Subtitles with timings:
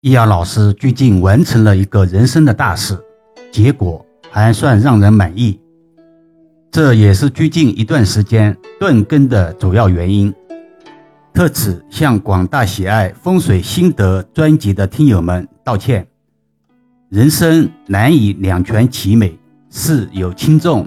[0.00, 2.96] 易遥老师最近完成了一个人生的大事，
[3.50, 5.60] 结果还算让人满意。
[6.70, 10.32] 这也是最近一段时间断更的主要原因。
[11.34, 16.06] 特此向广大喜爱风水心得专辑的听友们道歉。
[17.08, 19.36] 人生难以两全其美，
[19.68, 20.86] 事有轻重。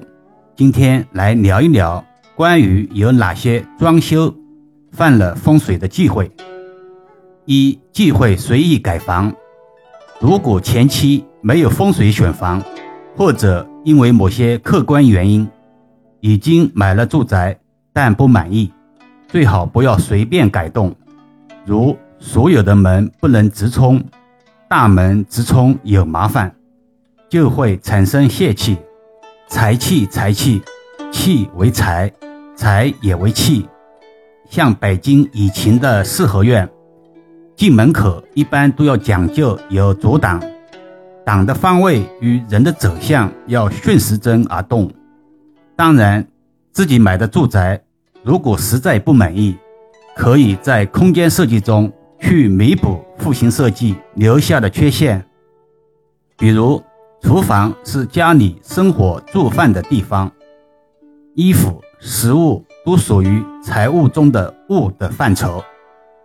[0.55, 2.01] 今天来聊一聊
[2.33, 4.33] 关于有哪些装修
[4.93, 6.31] 犯了风水的忌讳。
[7.45, 9.33] 一忌讳随意改房。
[10.19, 12.63] 如果前期没有风水选房，
[13.17, 15.47] 或者因为某些客观原因
[16.19, 17.59] 已经买了住宅
[17.91, 18.71] 但不满意，
[19.27, 20.95] 最好不要随便改动。
[21.65, 24.03] 如所有的门不能直冲，
[24.69, 26.55] 大门直冲有麻烦，
[27.27, 28.77] 就会产生泄气。
[29.47, 30.61] 财气财气，
[31.11, 32.11] 气为财，
[32.55, 33.67] 财也为气。
[34.49, 36.69] 像北京以前的四合院。
[37.61, 40.41] 进门口一般都要讲究有阻挡，
[41.23, 44.91] 挡的方位与人的走向要顺时针而动。
[45.75, 46.27] 当然，
[46.71, 47.79] 自己买的住宅
[48.23, 49.55] 如果实在不满意，
[50.15, 55.23] 可以在空间设计中去弥补户型设计留下的缺陷。
[56.39, 56.81] 比如，
[57.21, 60.31] 厨房是家里生活做饭的地方，
[61.35, 65.63] 衣服、食物都属于财务中的物的范畴。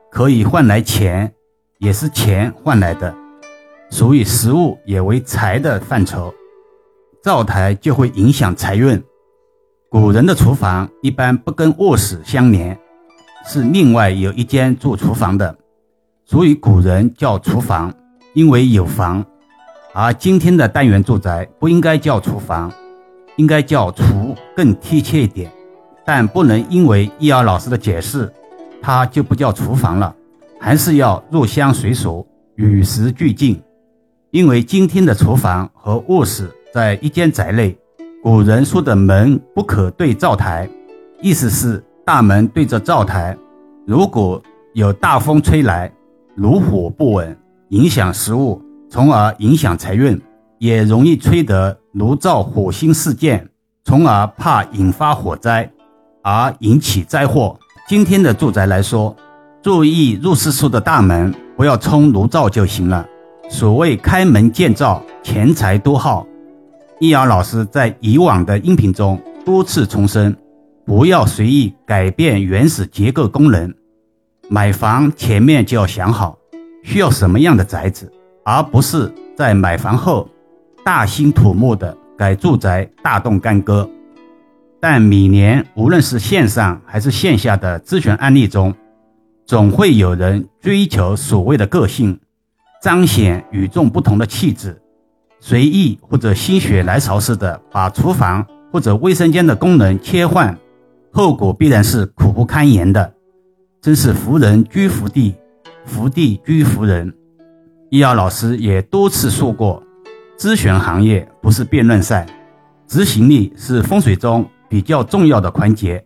[0.08, 1.30] 可以换来钱，
[1.78, 3.14] 也是钱换来的，
[3.90, 6.32] 所以食物也为财的范畴。
[7.22, 9.02] 灶台就会影响财运。
[9.90, 12.78] 古人的厨房一般不跟卧室相连，
[13.46, 15.56] 是另外有一间做厨房的，
[16.24, 17.92] 所以古人叫厨房，
[18.32, 19.24] 因为有房。
[19.92, 22.72] 而今天的单元住宅不应该叫厨房，
[23.36, 25.50] 应该叫厨更贴切一点。
[26.04, 28.32] 但不能因为易遥老师的解释。
[28.80, 30.14] 它就不叫厨房了，
[30.58, 32.26] 还是要入乡随俗，
[32.56, 33.62] 与时俱进。
[34.30, 37.76] 因为今天的厨房和卧室在一间宅内，
[38.22, 40.68] 古人说的门不可对灶台，
[41.22, 43.36] 意思是大门对着灶台，
[43.86, 44.42] 如果
[44.74, 45.90] 有大风吹来，
[46.34, 47.34] 炉火不稳，
[47.68, 48.60] 影响食物，
[48.90, 50.20] 从而影响财运，
[50.58, 53.48] 也容易吹得炉灶火星四溅，
[53.84, 55.70] 从而怕引发火灾，
[56.22, 57.58] 而引起灾祸。
[57.88, 59.16] 今天的住宅来说，
[59.66, 63.04] 注意入室处的大门不要冲炉灶就行了。
[63.50, 66.24] 所谓开门见灶，钱财多耗。
[67.00, 70.36] 易遥老师在以往的音频中多次重申，
[70.84, 73.74] 不要随意改变原始结构功能。
[74.48, 76.38] 买房前面就要想好
[76.84, 78.08] 需要什么样的宅子，
[78.44, 80.30] 而不是在买房后
[80.84, 83.90] 大兴土木的改住宅，大动干戈。
[84.78, 88.72] 但每年无论是线上还是线下的咨询案例中，
[89.46, 92.18] 总会有人追求所谓的个性，
[92.82, 94.82] 彰显与众不同的气质，
[95.38, 100.58] 随意或者心血来潮似的把厨房或者卫生间的功能切换，
[101.12, 103.14] 后果必然是苦不堪言的。
[103.80, 105.36] 真是福人居福地，
[105.84, 107.14] 福地居福人。
[107.88, 109.80] 易遥老师也多次说过，
[110.36, 112.26] 咨询行业不是辩论赛，
[112.88, 114.44] 执行力是风水中。
[114.68, 116.04] 比较重要的环节。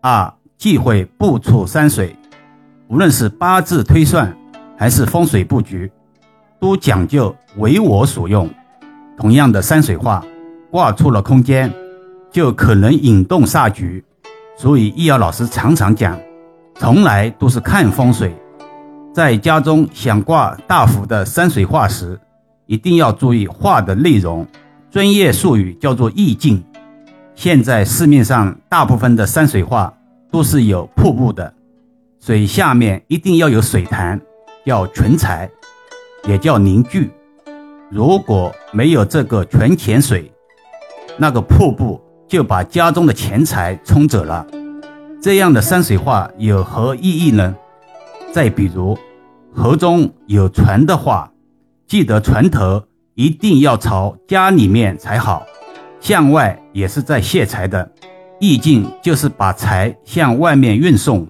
[0.00, 2.16] 二、忌讳不处山水，
[2.92, 4.30] 无论是八字推算
[4.76, 5.90] 还是风水布局，
[6.60, 8.46] 都讲究为我所用。
[9.16, 10.22] 同样的山水画
[10.70, 11.72] 挂错了空间，
[12.30, 14.04] 就可能引动煞局。
[14.58, 16.20] 所以易遥老师常常讲，
[16.74, 18.36] 从来都是看风水。
[19.14, 22.20] 在家中想挂大幅的山水画时，
[22.66, 24.46] 一定要注意画的内容，
[24.90, 26.62] 专业术语叫做意境。
[27.34, 29.94] 现在市面上大部分的山水画
[30.30, 31.54] 都是有瀑布的，
[32.24, 34.20] 水下面一定要有水潭，
[34.64, 35.50] 叫存财，
[36.28, 37.10] 也叫凝聚。
[37.90, 40.32] 如果没有这个泉潜水，
[41.18, 44.46] 那个瀑布就把家中的钱财冲走了。
[45.20, 47.56] 这样的山水画有何意义呢？
[48.32, 48.96] 再比如，
[49.52, 51.28] 河中有船的话，
[51.88, 52.84] 记得船头
[53.16, 55.44] 一定要朝家里面才好。
[55.98, 57.90] 向外也是在泄财的，
[58.38, 61.26] 意境就是把财向外面运送。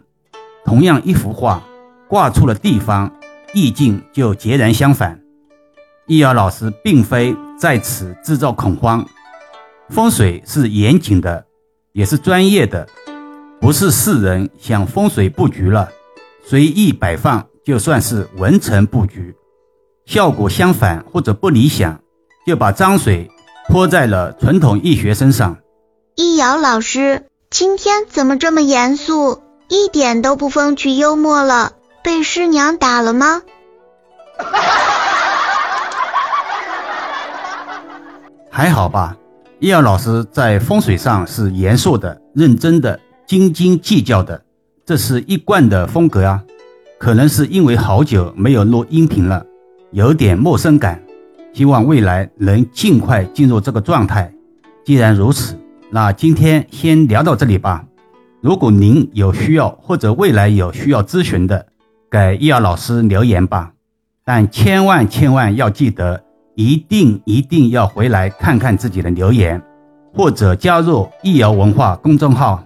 [0.73, 1.63] 同样一幅画
[2.09, 3.13] 挂错了地方，
[3.53, 5.21] 意境就截然相反。
[6.07, 9.07] 易遥老师并非在此制造恐慌，
[9.91, 11.45] 风水是严谨的，
[11.93, 12.89] 也是专业的，
[13.61, 15.91] 不是世人想风水布局了
[16.43, 19.37] 随意摆放就算是文臣布局，
[20.07, 22.01] 效果相反或者不理想，
[22.47, 23.31] 就把脏水。
[23.69, 25.59] 泼在了传统易学身上。
[26.17, 29.42] 易遥老师今天怎么这么严肃，
[29.73, 31.73] 一点都不风趣幽默了，
[32.05, 33.41] 被师娘打了吗？
[38.51, 39.17] 还好吧，
[39.61, 44.43] 易遥老师在风水上是严肃的、认真的、斤斤计较的，
[44.85, 46.43] 这是一贯的风格啊。
[46.99, 49.43] 可能是因为好久没有录音频了，
[49.93, 51.03] 有点陌生感，
[51.55, 54.31] 希望未来能尽快进入这个状态。
[54.85, 55.59] 既然如此，
[55.91, 57.83] 那今天先聊到这里吧。
[58.43, 61.67] 如果您有需要或者未来有需要咨询的，
[62.11, 63.73] 给易遥老师留言吧。
[64.25, 66.23] 但千万千万要记得。
[66.55, 69.62] 一定一定要回来看看自己的留言，
[70.12, 72.62] 或者加入易遥文化公众号。